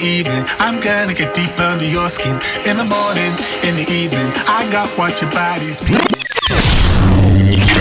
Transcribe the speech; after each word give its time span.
evening. 0.00 0.44
I'm 0.58 0.80
gonna 0.80 1.14
get 1.14 1.34
deep 1.34 1.58
under 1.58 1.84
your 1.84 2.08
skin. 2.08 2.38
In 2.64 2.76
the 2.76 2.84
morning, 2.84 3.32
in 3.62 3.76
the 3.76 3.86
evening, 3.90 4.32
I 4.48 4.68
got 4.70 4.88
what 4.98 5.20
your 5.20 5.30
body's. 5.32 5.80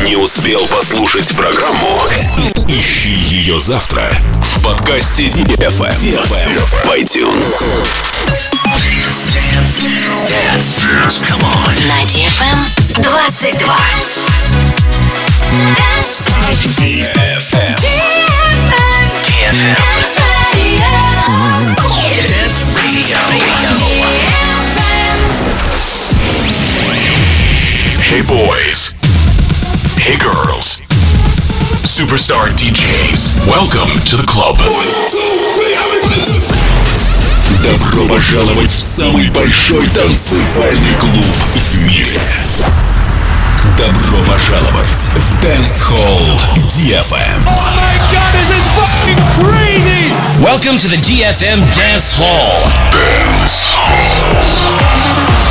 Не 0.03 0.15
успел 0.15 0.59
послушать 0.67 1.35
программу? 1.35 1.99
Ищи 2.67 3.09
ее 3.09 3.59
завтра 3.59 4.09
в 4.41 4.63
подкасте 4.63 5.25
DFM 5.25 6.59
в 6.59 6.89
iTunes. 6.91 7.63
Dance, 8.75 9.25
dance, 9.33 9.75
dance, 9.81 10.77
dance, 10.79 11.21
come 11.27 11.41
on. 11.41 11.73
На 11.87 12.03
DFM 12.05 12.57
22. 13.01 13.57
Dance. 15.75 16.21
DFM. 16.79 17.75
DFM. 17.75 18.94
Dance 19.44 19.60
Radio. 19.60 20.88
Dance 22.24 22.64
Radio. 22.72 23.18
Hey 28.08 28.22
boys. 28.24 28.94
Hey 30.00 30.16
girls. 30.16 30.80
Superstar 31.84 32.48
DJs. 32.56 33.46
Welcome 33.46 33.90
to 34.08 34.16
the 34.16 34.24
club. 34.26 34.56
Добро 37.62 38.06
пожаловать 38.08 38.70
в 38.70 38.80
самый 38.80 39.28
большой 39.30 39.86
танцевальный 39.88 40.94
клуб 40.98 41.26
в 41.54 41.78
мире. 41.80 42.20
Добро 43.76 44.18
пожаловать 44.24 45.10
в 45.14 45.44
Dance 45.44 45.82
Hall 45.88 46.40
DFM. 46.68 48.53
Welcome 50.41 50.77
to 50.79 50.87
the 50.87 50.97
DFM 50.97 51.59
Dance 51.75 52.13
Hall. 52.17 52.63
Dance 52.91 53.71
Feeling 54.55 55.44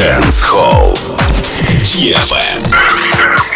Dance 0.00 0.42
Hall. 0.44 0.94
DFM. 1.84 3.49